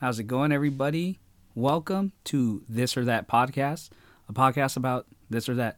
How's 0.00 0.18
it 0.18 0.24
going, 0.24 0.50
everybody? 0.50 1.20
Welcome 1.54 2.12
to 2.24 2.62
This 2.66 2.96
or 2.96 3.04
That 3.04 3.28
podcast, 3.28 3.90
a 4.30 4.32
podcast 4.32 4.78
about 4.78 5.06
this 5.28 5.46
or 5.46 5.54
that. 5.56 5.76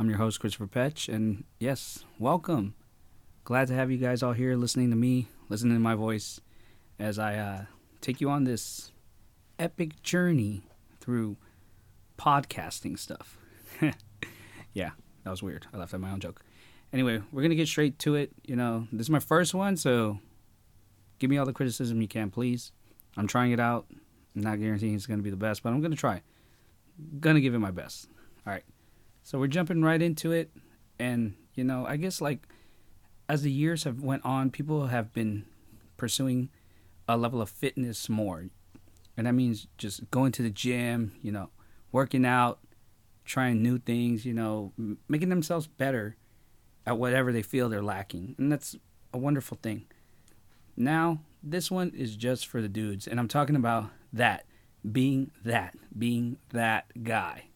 I'm 0.00 0.08
your 0.08 0.18
host, 0.18 0.40
Christopher 0.40 0.66
Petch, 0.66 1.08
and 1.08 1.44
yes, 1.60 2.04
welcome. 2.18 2.74
Glad 3.44 3.68
to 3.68 3.74
have 3.74 3.88
you 3.88 3.98
guys 3.98 4.20
all 4.20 4.32
here 4.32 4.56
listening 4.56 4.90
to 4.90 4.96
me, 4.96 5.28
listening 5.48 5.74
to 5.74 5.80
my 5.80 5.94
voice 5.94 6.40
as 6.98 7.20
I 7.20 7.36
uh, 7.36 7.64
take 8.00 8.20
you 8.20 8.28
on 8.30 8.42
this 8.42 8.90
epic 9.60 10.02
journey 10.02 10.64
through 10.98 11.36
podcasting 12.18 12.98
stuff. 12.98 13.38
yeah, 14.74 14.90
that 15.22 15.30
was 15.30 15.40
weird. 15.40 15.68
I 15.72 15.76
left 15.76 15.94
out 15.94 16.00
my 16.00 16.10
own 16.10 16.18
joke. 16.18 16.42
Anyway, 16.92 17.22
we're 17.30 17.42
going 17.42 17.50
to 17.50 17.56
get 17.56 17.68
straight 17.68 17.96
to 18.00 18.16
it. 18.16 18.32
You 18.44 18.56
know, 18.56 18.88
this 18.90 19.06
is 19.06 19.10
my 19.10 19.20
first 19.20 19.54
one, 19.54 19.76
so 19.76 20.18
give 21.20 21.30
me 21.30 21.38
all 21.38 21.46
the 21.46 21.52
criticism 21.52 22.02
you 22.02 22.08
can, 22.08 22.28
please. 22.28 22.72
I'm 23.16 23.26
trying 23.26 23.52
it 23.52 23.60
out. 23.60 23.86
I'm 24.34 24.42
not 24.42 24.60
guaranteeing 24.60 24.94
it's 24.94 25.06
going 25.06 25.18
to 25.18 25.24
be 25.24 25.30
the 25.30 25.36
best, 25.36 25.62
but 25.62 25.70
I'm 25.70 25.80
going 25.80 25.90
to 25.90 25.96
try. 25.96 26.22
Going 27.20 27.36
to 27.36 27.42
give 27.42 27.54
it 27.54 27.58
my 27.58 27.70
best. 27.70 28.08
All 28.46 28.52
right. 28.52 28.64
So 29.22 29.38
we're 29.38 29.46
jumping 29.46 29.82
right 29.82 30.00
into 30.00 30.32
it 30.32 30.50
and, 30.98 31.34
you 31.54 31.64
know, 31.64 31.86
I 31.86 31.96
guess 31.96 32.20
like 32.20 32.46
as 33.28 33.42
the 33.42 33.50
years 33.50 33.84
have 33.84 34.00
went 34.00 34.24
on, 34.24 34.50
people 34.50 34.86
have 34.86 35.12
been 35.12 35.44
pursuing 35.96 36.50
a 37.08 37.16
level 37.16 37.40
of 37.40 37.48
fitness 37.48 38.08
more. 38.08 38.46
And 39.16 39.26
that 39.26 39.32
means 39.32 39.66
just 39.76 40.10
going 40.10 40.32
to 40.32 40.42
the 40.42 40.50
gym, 40.50 41.12
you 41.22 41.30
know, 41.32 41.50
working 41.92 42.24
out, 42.24 42.60
trying 43.24 43.62
new 43.62 43.78
things, 43.78 44.24
you 44.24 44.32
know, 44.32 44.72
making 45.08 45.28
themselves 45.28 45.66
better 45.66 46.16
at 46.86 46.98
whatever 46.98 47.32
they 47.32 47.42
feel 47.42 47.68
they're 47.68 47.82
lacking. 47.82 48.34
And 48.38 48.50
that's 48.50 48.76
a 49.12 49.18
wonderful 49.18 49.58
thing. 49.62 49.86
Now, 50.76 51.20
this 51.42 51.70
one 51.70 51.90
is 51.94 52.16
just 52.16 52.46
for 52.46 52.60
the 52.60 52.68
dudes. 52.68 53.06
And 53.06 53.18
I'm 53.18 53.28
talking 53.28 53.56
about 53.56 53.90
that. 54.12 54.46
Being 54.90 55.30
that. 55.44 55.74
Being 55.96 56.38
that 56.50 57.02
guy. 57.02 57.48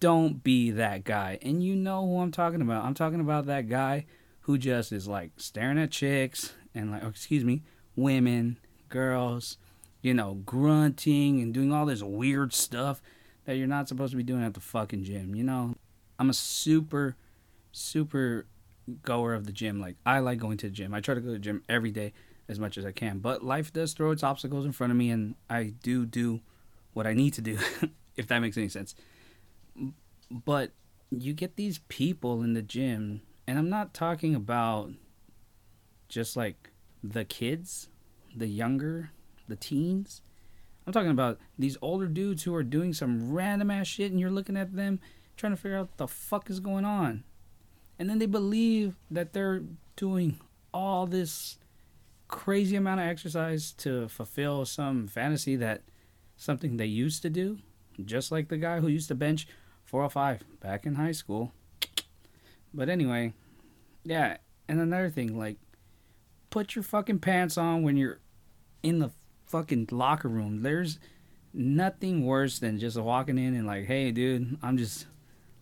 Don't 0.00 0.42
be 0.42 0.70
that 0.70 1.04
guy. 1.04 1.38
And 1.42 1.62
you 1.62 1.74
know 1.74 2.06
who 2.06 2.20
I'm 2.20 2.30
talking 2.30 2.62
about. 2.62 2.84
I'm 2.84 2.94
talking 2.94 3.20
about 3.20 3.46
that 3.46 3.68
guy 3.68 4.06
who 4.42 4.58
just 4.58 4.92
is 4.92 5.08
like 5.08 5.32
staring 5.36 5.78
at 5.78 5.90
chicks 5.90 6.54
and 6.74 6.90
like, 6.90 7.02
oh, 7.04 7.08
excuse 7.08 7.44
me, 7.44 7.62
women, 7.96 8.58
girls, 8.88 9.58
you 10.00 10.14
know, 10.14 10.34
grunting 10.46 11.40
and 11.40 11.52
doing 11.52 11.72
all 11.72 11.86
this 11.86 12.02
weird 12.02 12.52
stuff 12.52 13.02
that 13.44 13.56
you're 13.56 13.66
not 13.66 13.88
supposed 13.88 14.12
to 14.12 14.16
be 14.16 14.22
doing 14.22 14.44
at 14.44 14.54
the 14.54 14.60
fucking 14.60 15.04
gym. 15.04 15.34
You 15.34 15.42
know, 15.42 15.74
I'm 16.18 16.30
a 16.30 16.34
super, 16.34 17.16
super 17.72 18.46
goer 19.02 19.34
of 19.34 19.46
the 19.46 19.52
gym. 19.52 19.80
Like, 19.80 19.96
I 20.06 20.20
like 20.20 20.38
going 20.38 20.58
to 20.58 20.66
the 20.66 20.72
gym. 20.72 20.94
I 20.94 21.00
try 21.00 21.14
to 21.14 21.20
go 21.20 21.26
to 21.28 21.32
the 21.32 21.38
gym 21.38 21.62
every 21.68 21.90
day 21.90 22.12
as 22.48 22.58
much 22.58 22.78
as 22.78 22.84
I 22.84 22.92
can. 22.92 23.18
But 23.18 23.44
life 23.44 23.72
does 23.72 23.92
throw 23.92 24.10
its 24.10 24.22
obstacles 24.22 24.64
in 24.64 24.72
front 24.72 24.90
of 24.90 24.96
me, 24.96 25.10
and 25.10 25.34
I 25.50 25.74
do 25.82 26.06
do 26.06 26.40
what 26.94 27.06
I 27.06 27.14
need 27.14 27.34
to 27.34 27.42
do, 27.42 27.58
if 28.16 28.26
that 28.28 28.40
makes 28.40 28.56
any 28.56 28.68
sense. 28.68 28.94
But 30.30 30.72
you 31.10 31.32
get 31.32 31.56
these 31.56 31.78
people 31.88 32.42
in 32.42 32.54
the 32.54 32.62
gym, 32.62 33.22
and 33.46 33.58
I'm 33.58 33.70
not 33.70 33.94
talking 33.94 34.34
about 34.34 34.92
just 36.08 36.36
like 36.36 36.70
the 37.02 37.24
kids, 37.24 37.88
the 38.34 38.46
younger, 38.46 39.10
the 39.46 39.56
teens. 39.56 40.22
I'm 40.86 40.92
talking 40.92 41.10
about 41.10 41.38
these 41.58 41.76
older 41.82 42.06
dudes 42.06 42.44
who 42.44 42.54
are 42.54 42.62
doing 42.62 42.94
some 42.94 43.32
random 43.32 43.70
ass 43.70 43.86
shit, 43.86 44.10
and 44.10 44.18
you're 44.18 44.30
looking 44.30 44.56
at 44.56 44.74
them 44.74 45.00
trying 45.36 45.52
to 45.52 45.56
figure 45.56 45.78
out 45.78 45.88
what 45.88 45.96
the 45.98 46.08
fuck 46.08 46.50
is 46.50 46.60
going 46.60 46.84
on. 46.84 47.24
And 47.98 48.08
then 48.08 48.18
they 48.18 48.26
believe 48.26 48.96
that 49.10 49.32
they're 49.32 49.62
doing 49.96 50.40
all 50.72 51.06
this 51.06 51.58
crazy 52.28 52.76
amount 52.76 53.00
of 53.00 53.06
exercise 53.06 53.72
to 53.72 54.08
fulfill 54.08 54.64
some 54.64 55.08
fantasy 55.08 55.56
that 55.56 55.82
something 56.36 56.76
they 56.76 56.86
used 56.86 57.22
to 57.22 57.30
do, 57.30 57.58
just 58.04 58.30
like 58.30 58.48
the 58.48 58.58
guy 58.58 58.80
who 58.80 58.88
used 58.88 59.08
to 59.08 59.14
bench 59.14 59.48
405 59.84 60.44
back 60.60 60.86
in 60.86 60.94
high 60.94 61.12
school. 61.12 61.52
But 62.72 62.88
anyway, 62.88 63.32
yeah, 64.04 64.36
and 64.68 64.80
another 64.80 65.08
thing, 65.10 65.38
like, 65.38 65.56
put 66.50 66.74
your 66.74 66.82
fucking 66.82 67.20
pants 67.20 67.56
on 67.56 67.82
when 67.82 67.96
you're 67.96 68.20
in 68.82 68.98
the 68.98 69.10
fucking 69.46 69.88
locker 69.90 70.28
room. 70.28 70.62
There's 70.62 70.98
nothing 71.52 72.26
worse 72.26 72.58
than 72.58 72.78
just 72.78 72.98
walking 72.98 73.38
in 73.38 73.54
and 73.54 73.66
like, 73.66 73.86
hey, 73.86 74.10
dude, 74.12 74.58
I'm 74.62 74.76
just 74.76 75.06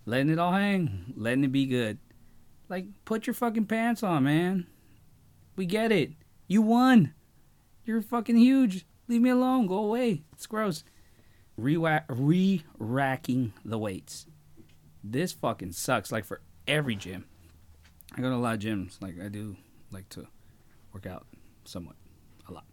letting 0.04 0.30
it 0.30 0.38
all 0.38 0.52
hang, 0.52 1.14
letting 1.16 1.44
it 1.44 1.52
be 1.52 1.66
good. 1.66 1.98
Like, 2.68 2.86
put 3.04 3.26
your 3.26 3.34
fucking 3.34 3.66
pants 3.66 4.02
on, 4.02 4.24
man. 4.24 4.66
We 5.54 5.66
get 5.66 5.92
it. 5.92 6.12
You 6.46 6.62
won. 6.62 7.14
You're 7.84 8.02
fucking 8.02 8.36
huge. 8.36 8.86
Leave 9.08 9.22
me 9.22 9.30
alone. 9.30 9.66
Go 9.66 9.78
away. 9.78 10.22
It's 10.32 10.46
gross. 10.46 10.84
Re 11.56 12.64
racking 12.78 13.52
the 13.64 13.78
weights. 13.78 14.26
This 15.02 15.32
fucking 15.32 15.72
sucks. 15.72 16.12
Like 16.12 16.24
for 16.24 16.40
every 16.66 16.96
gym. 16.96 17.24
I 18.16 18.20
go 18.20 18.30
to 18.30 18.36
a 18.36 18.38
lot 18.38 18.54
of 18.54 18.60
gyms. 18.60 19.00
Like 19.00 19.14
I 19.22 19.28
do 19.28 19.56
like 19.90 20.08
to 20.10 20.26
work 20.92 21.06
out 21.06 21.26
somewhat. 21.64 21.96
A 22.48 22.52
lot. 22.52 22.64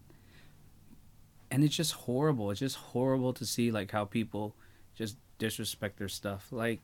And 1.52 1.64
it's 1.64 1.76
just 1.76 1.94
horrible. 1.94 2.52
It's 2.52 2.60
just 2.60 2.78
horrible 2.78 3.34
to 3.34 3.46
see 3.46 3.72
like 3.72 3.92
how 3.92 4.06
people 4.06 4.56
just 4.96 5.18
disrespect 5.38 5.98
their 5.98 6.08
stuff. 6.08 6.48
Like 6.52 6.82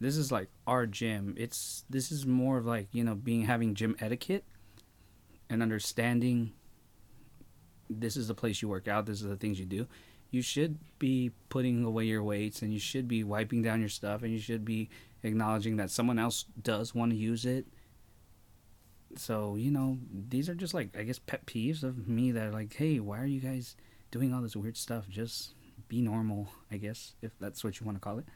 this 0.00 0.16
is 0.16 0.32
like 0.32 0.48
our 0.66 0.86
gym. 0.86 1.34
It's 1.36 1.84
this 1.90 2.10
is 2.10 2.26
more 2.26 2.58
of 2.58 2.66
like, 2.66 2.88
you 2.92 3.04
know, 3.04 3.14
being 3.14 3.42
having 3.42 3.74
gym 3.74 3.96
etiquette 4.00 4.44
and 5.50 5.62
understanding 5.62 6.52
this 7.90 8.16
is 8.16 8.28
the 8.28 8.34
place 8.34 8.62
you 8.62 8.68
work 8.68 8.88
out, 8.88 9.04
this 9.04 9.20
is 9.20 9.28
the 9.28 9.36
things 9.36 9.58
you 9.58 9.66
do, 9.66 9.86
you 10.30 10.42
should 10.42 10.78
be 10.98 11.32
putting 11.48 11.84
away 11.84 12.04
your 12.04 12.22
weights 12.22 12.62
and 12.62 12.72
you 12.72 12.78
should 12.78 13.08
be 13.08 13.24
wiping 13.24 13.62
down 13.62 13.80
your 13.80 13.88
stuff 13.88 14.22
and 14.22 14.32
you 14.32 14.38
should 14.38 14.64
be 14.64 14.88
acknowledging 15.24 15.76
that 15.76 15.90
someone 15.90 16.18
else 16.18 16.44
does 16.62 16.94
want 16.94 17.10
to 17.10 17.16
use 17.16 17.44
it. 17.44 17.66
So, 19.16 19.56
you 19.56 19.72
know, 19.72 19.98
these 20.28 20.48
are 20.48 20.54
just 20.54 20.72
like 20.72 20.96
I 20.96 21.02
guess 21.02 21.18
pet 21.18 21.44
peeves 21.46 21.82
of 21.82 22.06
me 22.06 22.30
that 22.30 22.46
are 22.46 22.52
like, 22.52 22.72
hey, 22.74 23.00
why 23.00 23.20
are 23.20 23.26
you 23.26 23.40
guys 23.40 23.74
doing 24.12 24.32
all 24.32 24.40
this 24.40 24.54
weird 24.54 24.76
stuff? 24.76 25.08
Just 25.08 25.54
be 25.88 26.00
normal, 26.00 26.48
I 26.70 26.76
guess, 26.76 27.14
if 27.20 27.32
that's 27.40 27.64
what 27.64 27.80
you 27.80 27.86
want 27.86 27.96
to 27.96 28.00
call 28.00 28.18
it. 28.18 28.26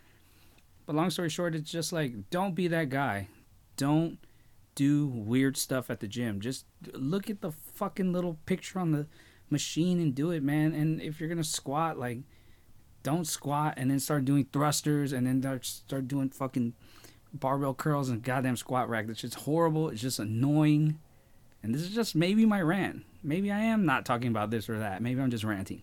But 0.84 0.97
long 0.97 1.10
story 1.10 1.30
short, 1.30 1.54
it's 1.54 1.70
just 1.70 1.92
like 1.92 2.28
don't 2.30 2.56
be 2.56 2.66
that 2.69 2.88
guy. 2.88 3.28
Don't 3.76 4.19
do 4.74 5.06
weird 5.06 5.56
stuff 5.56 5.90
at 5.90 6.00
the 6.00 6.08
gym. 6.08 6.40
Just 6.40 6.66
look 6.92 7.30
at 7.30 7.40
the 7.40 7.52
fucking 7.52 8.12
little 8.12 8.38
picture 8.46 8.78
on 8.78 8.92
the 8.92 9.06
machine 9.50 10.00
and 10.00 10.14
do 10.14 10.30
it, 10.30 10.42
man. 10.42 10.74
And 10.74 11.00
if 11.00 11.20
you're 11.20 11.28
gonna 11.28 11.44
squat, 11.44 11.98
like, 11.98 12.20
don't 13.02 13.26
squat 13.26 13.74
and 13.76 13.90
then 13.90 14.00
start 14.00 14.24
doing 14.24 14.46
thrusters 14.52 15.12
and 15.12 15.26
then 15.26 15.60
start 15.62 16.08
doing 16.08 16.30
fucking 16.30 16.74
barbell 17.32 17.74
curls 17.74 18.08
and 18.08 18.22
goddamn 18.22 18.56
squat 18.56 18.88
rack. 18.88 19.06
That's 19.06 19.20
just 19.20 19.34
horrible. 19.40 19.90
It's 19.90 20.00
just 20.00 20.18
annoying. 20.18 20.98
And 21.62 21.74
this 21.74 21.82
is 21.82 21.94
just 21.94 22.14
maybe 22.14 22.46
my 22.46 22.60
rant. 22.60 23.04
Maybe 23.22 23.50
I 23.50 23.60
am 23.60 23.84
not 23.84 24.04
talking 24.04 24.28
about 24.28 24.50
this 24.50 24.68
or 24.68 24.78
that. 24.78 25.02
Maybe 25.02 25.20
I'm 25.20 25.30
just 25.30 25.44
ranting. 25.44 25.82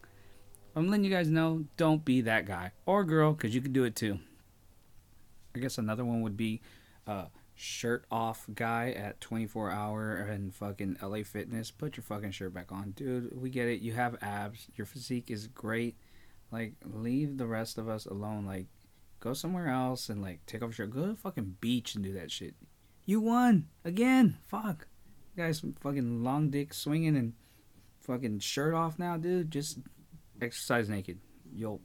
I'm 0.75 0.87
letting 0.89 1.03
you 1.03 1.11
guys 1.11 1.29
know 1.29 1.65
don't 1.77 2.05
be 2.05 2.21
that 2.21 2.45
guy 2.45 2.71
or 2.85 3.03
girl 3.03 3.33
because 3.33 3.53
you 3.53 3.61
can 3.61 3.73
do 3.73 3.83
it 3.83 3.95
too. 3.95 4.19
I 5.55 5.59
guess 5.59 5.77
another 5.77 6.05
one 6.05 6.21
would 6.21 6.37
be 6.37 6.61
uh, 7.05 7.25
shirt 7.61 8.05
off 8.09 8.47
guy 8.55 8.91
at 8.91 9.21
24 9.21 9.69
hour 9.69 10.15
and 10.15 10.53
fucking 10.53 10.97
LA 11.01 11.23
Fitness, 11.23 11.69
put 11.69 11.95
your 11.95 12.03
fucking 12.03 12.31
shirt 12.31 12.53
back 12.53 12.71
on. 12.71 12.91
Dude, 12.91 13.39
we 13.39 13.49
get 13.49 13.67
it. 13.67 13.81
You 13.81 13.93
have 13.93 14.17
abs. 14.21 14.67
Your 14.75 14.87
physique 14.87 15.29
is 15.29 15.47
great. 15.47 15.95
Like, 16.51 16.73
leave 16.83 17.37
the 17.37 17.45
rest 17.45 17.77
of 17.77 17.87
us 17.87 18.07
alone. 18.07 18.45
Like, 18.45 18.65
go 19.19 19.33
somewhere 19.33 19.67
else 19.67 20.09
and, 20.09 20.21
like, 20.21 20.45
take 20.47 20.63
off 20.63 20.69
your 20.69 20.87
shirt. 20.87 20.91
Go 20.91 21.01
to 21.01 21.07
the 21.09 21.15
fucking 21.15 21.57
beach 21.61 21.93
and 21.93 22.03
do 22.03 22.13
that 22.13 22.31
shit. 22.31 22.55
You 23.05 23.21
won. 23.21 23.67
Again. 23.85 24.37
Fuck. 24.47 24.87
You 25.35 25.43
guys 25.43 25.63
fucking 25.81 26.23
long 26.23 26.49
dick 26.49 26.73
swinging 26.73 27.15
and 27.15 27.33
fucking 28.01 28.39
shirt 28.39 28.73
off 28.73 28.97
now, 28.97 29.17
dude. 29.17 29.51
Just 29.51 29.77
exercise 30.41 30.89
naked. 30.89 31.19
You'll 31.53 31.81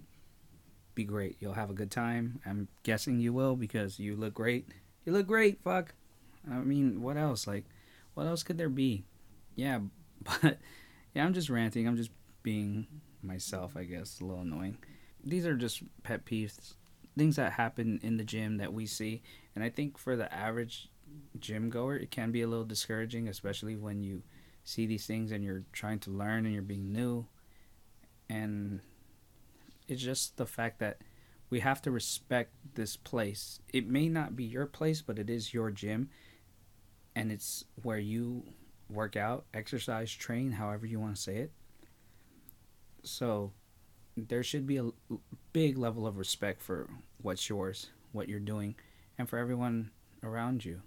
be 0.94 1.04
great. 1.04 1.36
You'll 1.38 1.52
have 1.52 1.70
a 1.70 1.74
good 1.74 1.90
time. 1.90 2.40
I'm 2.46 2.68
guessing 2.82 3.20
you 3.20 3.34
will 3.34 3.56
because 3.56 3.98
you 3.98 4.16
look 4.16 4.32
great 4.32 4.68
you 5.06 5.12
look 5.12 5.26
great, 5.26 5.62
fuck. 5.62 5.94
I 6.50 6.56
mean, 6.56 7.00
what 7.00 7.16
else? 7.16 7.46
Like, 7.46 7.64
what 8.14 8.26
else 8.26 8.42
could 8.42 8.58
there 8.58 8.68
be? 8.68 9.04
Yeah, 9.54 9.80
but 10.42 10.58
yeah, 11.14 11.24
I'm 11.24 11.32
just 11.32 11.48
ranting. 11.48 11.88
I'm 11.88 11.96
just 11.96 12.10
being 12.42 12.86
myself, 13.22 13.76
I 13.76 13.84
guess. 13.84 14.20
A 14.20 14.24
little 14.24 14.42
annoying. 14.42 14.78
These 15.24 15.46
are 15.46 15.56
just 15.56 15.82
pet 16.02 16.26
peeves, 16.26 16.74
things 17.16 17.36
that 17.36 17.52
happen 17.52 17.98
in 18.02 18.16
the 18.16 18.24
gym 18.24 18.58
that 18.58 18.72
we 18.72 18.86
see, 18.86 19.22
and 19.54 19.64
I 19.64 19.70
think 19.70 19.96
for 19.96 20.16
the 20.16 20.32
average 20.32 20.88
gym 21.40 21.70
goer, 21.70 21.96
it 21.96 22.10
can 22.10 22.30
be 22.30 22.42
a 22.42 22.46
little 22.46 22.64
discouraging, 22.64 23.28
especially 23.28 23.76
when 23.76 24.02
you 24.02 24.22
see 24.64 24.86
these 24.86 25.06
things 25.06 25.32
and 25.32 25.44
you're 25.44 25.64
trying 25.72 25.98
to 26.00 26.10
learn 26.10 26.44
and 26.44 26.52
you're 26.52 26.62
being 26.62 26.92
new. 26.92 27.26
And 28.28 28.80
it's 29.88 30.02
just 30.02 30.36
the 30.36 30.46
fact 30.46 30.80
that 30.80 30.98
we 31.50 31.60
have 31.60 31.80
to 31.82 31.90
respect 31.90 32.52
this 32.74 32.96
place. 32.96 33.60
It 33.72 33.88
may 33.88 34.08
not 34.08 34.36
be 34.36 34.44
your 34.44 34.66
place, 34.66 35.02
but 35.02 35.18
it 35.18 35.30
is 35.30 35.54
your 35.54 35.70
gym, 35.70 36.10
and 37.14 37.30
it's 37.30 37.64
where 37.82 37.98
you 37.98 38.42
work 38.88 39.16
out, 39.16 39.46
exercise, 39.54 40.12
train, 40.12 40.52
however 40.52 40.86
you 40.86 41.00
want 41.00 41.16
to 41.16 41.22
say 41.22 41.36
it. 41.36 41.52
So 43.02 43.52
there 44.16 44.42
should 44.42 44.66
be 44.66 44.78
a 44.78 44.90
big 45.52 45.78
level 45.78 46.06
of 46.06 46.18
respect 46.18 46.62
for 46.62 46.88
what's 47.22 47.48
yours, 47.48 47.90
what 48.12 48.28
you're 48.28 48.40
doing, 48.40 48.74
and 49.18 49.28
for 49.28 49.38
everyone 49.38 49.90
around 50.22 50.64
you. 50.64 50.82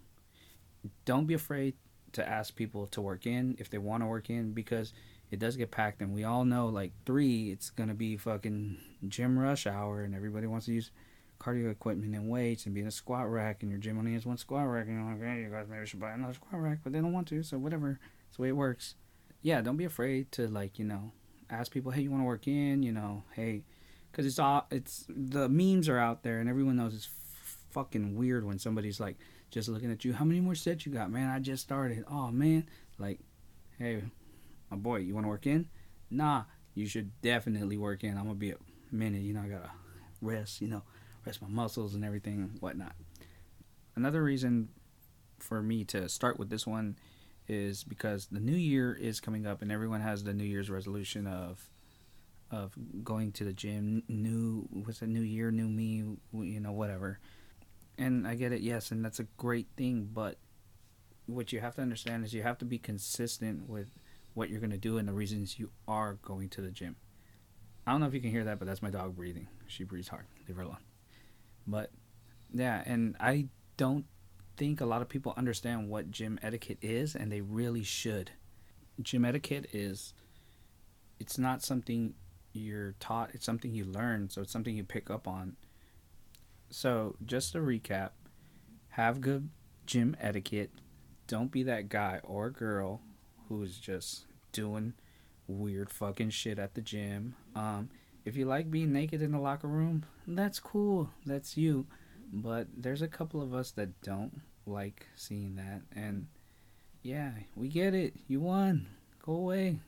Don't 1.06 1.26
be 1.26 1.34
afraid 1.34 1.76
to 2.14 2.28
ask 2.28 2.56
people 2.56 2.88
to 2.88 3.02
work 3.02 3.26
in 3.26 3.56
if 3.60 3.70
they 3.70 3.78
want 3.78 4.04
to 4.04 4.08
work 4.08 4.30
in 4.30 4.52
because 4.52 4.94
it 5.32 5.40
does 5.40 5.56
get 5.56 5.72
packed 5.72 6.02
and 6.02 6.14
we 6.14 6.24
all 6.24 6.46
know 6.46 6.68
like 6.68 6.92
three 7.06 7.52
it's 7.52 7.70
gonna 7.70 7.94
be 7.94 8.18
fucking 8.18 8.78
gym 9.08 9.38
rush 9.38 9.68
hour 9.68 10.02
and 10.02 10.16
everybody 10.16 10.48
wants 10.48 10.66
to 10.66 10.74
use 10.74 10.92
cardio 11.40 11.72
equipment 11.72 12.14
and 12.16 12.30
weights 12.30 12.66
and 12.66 12.76
be 12.76 12.82
in 12.82 12.88
a 12.88 12.92
squat 12.92 13.30
rack 13.30 13.62
and 13.62 13.72
your 13.72 13.80
gym 13.80 13.98
only 13.98 14.14
has 14.14 14.26
one 14.26 14.38
squat 14.38 14.68
rack 14.68 14.88
and 14.88 14.96
you're 14.96 15.12
like 15.12 15.22
hey 15.22 15.42
you 15.42 15.50
guys 15.50 15.68
maybe 15.70 15.86
should 15.86 16.00
buy 16.00 16.12
another 16.12 16.34
squat 16.34 16.62
rack 16.62 16.80
but 16.84 16.92
they 16.92 17.00
don't 17.00 17.14
want 17.14 17.28
to 17.28 17.44
so 17.44 17.58
whatever. 17.58 18.00
It's 18.28 18.38
the 18.38 18.44
way 18.44 18.50
it 18.50 18.58
works. 18.58 18.96
Yeah 19.42 19.62
don't 19.62 19.78
be 19.78 19.86
afraid 19.86 20.32
to 20.34 20.48
like 20.48 20.80
you 20.80 20.86
know 20.86 21.12
ask 21.50 21.72
people 21.72 21.92
hey 21.92 22.02
you 22.02 22.12
want 22.12 22.22
to 22.22 22.26
work 22.28 22.48
in? 22.48 22.84
You 22.84 22.92
know 22.92 23.24
hey 23.36 23.64
because 24.12 24.26
it's 24.26 24.40
all 24.40 24.68
it's 24.72 25.06
the 25.08 25.48
memes 25.48 25.88
are 25.88 26.00
out 26.00 26.24
there 26.24 26.40
and 26.40 26.50
everyone 26.50 26.76
knows 26.76 26.94
it's 26.94 27.10
fucking 27.72 28.18
weird 28.18 28.46
when 28.46 28.60
somebody's 28.60 29.00
like 29.00 29.18
just 29.50 29.68
looking 29.70 29.92
at 29.92 30.06
you 30.06 30.14
how 30.14 30.26
many 30.26 30.40
more 30.40 30.56
sets 30.56 30.86
you 30.86 30.92
got 30.92 31.12
man 31.12 31.30
i 31.30 31.40
just 31.40 31.64
started 31.64 32.04
oh 32.10 32.30
man 32.32 32.66
like 32.98 33.20
hey 33.78 34.04
my 34.70 34.78
boy, 34.78 34.98
you 34.98 35.14
want 35.14 35.26
to 35.26 35.30
work 35.30 35.48
in? 35.48 35.68
Nah, 36.10 36.44
you 36.74 36.88
should 36.88 37.22
definitely 37.22 37.78
work 37.78 38.04
in. 38.04 38.18
I'm 38.18 38.26
gonna 38.26 38.36
be 38.36 38.52
a 38.52 38.58
minute. 38.92 39.22
You 39.22 39.34
know, 39.34 39.42
I 39.42 39.48
gotta 39.48 39.72
rest. 40.22 40.62
You 40.62 40.68
know, 40.68 40.84
rest 41.26 41.42
my 41.42 41.48
muscles 41.48 41.96
and 41.96 42.06
everything 42.06 42.36
and 42.36 42.62
whatnot. 42.62 42.94
Another 43.96 44.24
reason 44.24 44.70
for 45.40 45.62
me 45.62 45.84
to 45.86 46.08
start 46.10 46.38
with 46.38 46.50
this 46.50 46.68
one 46.68 46.98
is 47.48 47.84
because 47.84 48.28
the 48.28 48.40
new 48.40 48.56
year 48.56 48.94
is 48.94 49.20
coming 49.20 49.48
up 49.48 49.62
and 49.62 49.72
everyone 49.72 50.02
has 50.02 50.24
the 50.24 50.34
New 50.34 50.44
Year's 50.44 50.70
resolution 50.70 51.26
of 51.28 51.70
of 52.52 52.74
going 53.04 53.32
to 53.34 53.44
the 53.44 53.54
gym. 53.54 54.04
New 54.08 54.68
what's 54.72 55.02
a 55.02 55.08
new 55.08 55.22
year, 55.22 55.52
new 55.52 55.68
me. 55.68 56.04
You 56.34 56.60
know, 56.60 56.72
whatever. 56.72 57.20
And 58.00 58.26
I 58.26 58.36
get 58.36 58.54
it, 58.54 58.62
yes, 58.62 58.92
and 58.92 59.04
that's 59.04 59.20
a 59.20 59.26
great 59.38 59.68
thing. 59.76 60.10
But 60.12 60.38
what 61.26 61.52
you 61.52 61.60
have 61.60 61.76
to 61.76 61.82
understand 61.82 62.24
is 62.24 62.34
you 62.34 62.44
have 62.44 62.58
to 62.60 62.66
be 62.66 62.80
consistent 62.80 63.70
with 63.70 63.90
what 64.34 64.50
you're 64.50 64.62
going 64.62 64.72
to 64.72 64.78
do 64.78 64.98
and 64.98 65.08
the 65.08 65.14
reasons 65.14 65.60
you 65.60 65.70
are 65.88 66.14
going 66.22 66.48
to 66.50 66.62
the 66.62 66.72
gym. 66.72 66.96
I 67.86 67.92
don't 67.92 68.00
know 68.00 68.08
if 68.08 68.14
you 68.14 68.22
can 68.22 68.32
hear 68.32 68.46
that, 68.46 68.58
but 68.58 68.68
that's 68.68 68.82
my 68.82 68.90
dog 68.90 69.16
breathing. 69.16 69.48
She 69.68 69.84
breathes 69.84 70.08
hard. 70.08 70.26
Leave 70.48 70.56
her 70.56 70.64
alone. 70.64 70.78
But 71.68 71.92
yeah, 72.54 72.84
and 72.86 73.16
I 73.20 73.48
don't 73.78 74.06
think 74.56 74.80
a 74.80 74.86
lot 74.86 75.02
of 75.02 75.10
people 75.10 75.34
understand 75.36 75.90
what 75.90 76.10
gym 76.10 76.40
etiquette 76.42 76.80
is, 76.82 77.16
and 77.16 77.32
they 77.32 77.42
really 77.42 77.84
should. 77.84 78.32
Gym 79.02 79.26
etiquette 79.26 79.68
is 79.74 80.14
it's 81.20 81.38
not 81.38 81.62
something 81.64 82.14
you're 82.54 82.96
taught, 83.00 83.32
it's 83.34 83.46
something 83.46 83.74
you 83.74 83.86
learn, 83.86 84.30
so 84.30 84.42
it's 84.42 84.52
something 84.52 84.76
you 84.76 84.84
pick 84.84 85.10
up 85.10 85.28
on. 85.28 85.56
So, 86.70 87.16
just 87.26 87.54
to 87.54 87.60
recap, 87.60 88.12
have 88.90 89.22
good 89.22 89.50
gym 89.86 90.16
etiquette. 90.20 90.72
Don't 91.28 91.52
be 91.52 91.64
that 91.64 91.90
guy 91.90 92.20
or 92.24 92.50
girl 92.50 93.02
who's 93.48 93.78
just 93.78 94.26
doing 94.52 94.94
weird 95.48 95.90
fucking 95.90 96.30
shit 96.30 96.60
at 96.60 96.76
the 96.76 96.82
gym. 96.82 97.36
Um, 97.56 97.90
if 98.26 98.36
you 98.36 98.46
like 98.46 98.70
being 98.70 98.94
naked 98.94 99.22
in 99.22 99.32
the 99.32 99.40
locker 99.40 99.68
room, 99.68 100.06
that's 100.28 100.60
cool. 100.60 101.10
That's 101.26 101.58
you. 101.58 101.88
But 102.32 102.68
there's 102.78 103.02
a 103.02 103.08
couple 103.08 103.42
of 103.42 103.54
us 103.54 103.72
that 103.72 104.02
don't 104.02 104.42
like 104.66 105.08
seeing 105.16 105.56
that. 105.56 105.82
And 105.96 106.28
yeah, 107.02 107.32
we 107.56 107.68
get 107.68 107.94
it. 107.96 108.14
You 108.28 108.42
won. 108.42 108.88
Go 109.26 109.34
away. 109.34 109.80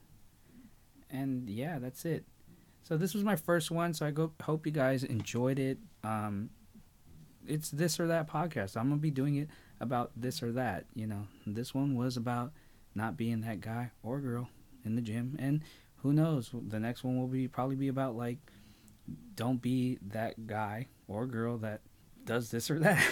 And 1.09 1.49
yeah, 1.49 1.77
that's 1.77 2.05
it. 2.05 2.25
So 2.83 2.97
this 2.97 3.13
was 3.13 3.23
my 3.23 3.35
first 3.35 3.69
one. 3.69 3.93
So 3.93 4.05
I 4.05 4.11
go, 4.11 4.31
hope 4.41 4.65
you 4.65 4.71
guys 4.71 5.03
enjoyed 5.03 5.59
it. 5.59 5.77
Um, 6.03 6.49
it's 7.47 7.69
this 7.69 7.99
or 7.99 8.07
that 8.07 8.29
podcast. 8.29 8.77
I'm 8.77 8.89
gonna 8.89 9.01
be 9.01 9.11
doing 9.11 9.35
it 9.35 9.49
about 9.79 10.11
this 10.15 10.41
or 10.43 10.51
that. 10.53 10.85
You 10.95 11.07
know, 11.07 11.27
this 11.45 11.73
one 11.73 11.95
was 11.95 12.17
about 12.17 12.51
not 12.95 13.17
being 13.17 13.41
that 13.41 13.61
guy 13.61 13.91
or 14.03 14.19
girl 14.19 14.49
in 14.85 14.95
the 14.95 15.01
gym. 15.01 15.35
And 15.39 15.61
who 15.97 16.13
knows, 16.13 16.51
the 16.53 16.79
next 16.79 17.03
one 17.03 17.19
will 17.19 17.27
be 17.27 17.47
probably 17.47 17.75
be 17.75 17.87
about 17.87 18.15
like 18.15 18.37
don't 19.35 19.61
be 19.61 19.97
that 20.01 20.47
guy 20.47 20.87
or 21.07 21.25
girl 21.25 21.57
that 21.59 21.81
does 22.25 22.51
this 22.51 22.69
or 22.69 22.79
that. 22.79 23.03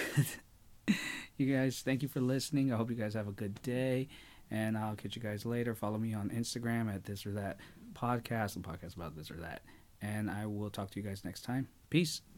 you 1.38 1.54
guys, 1.54 1.82
thank 1.84 2.02
you 2.02 2.08
for 2.08 2.22
listening. 2.22 2.72
I 2.72 2.78
hope 2.78 2.90
you 2.90 2.96
guys 2.96 3.14
have 3.14 3.28
a 3.28 3.34
good 3.34 3.62
day. 3.62 4.08
And 4.52 4.78
I'll 4.78 4.96
catch 4.96 5.16
you 5.16 5.22
guys 5.22 5.46
later. 5.46 5.76
Follow 5.76 5.98
me 5.98 6.14
on 6.14 6.30
Instagram 6.30 6.94
at 6.94 7.04
this 7.04 7.26
or 7.26 7.32
that 7.34 7.58
podcast, 7.94 8.56
a 8.56 8.60
podcast 8.60 8.96
about 8.96 9.16
this 9.16 9.30
or 9.30 9.36
that. 9.36 9.62
And 10.02 10.30
I 10.30 10.46
will 10.46 10.70
talk 10.70 10.90
to 10.92 11.00
you 11.00 11.06
guys 11.06 11.24
next 11.24 11.44
time. 11.44 11.68
Peace. 11.90 12.22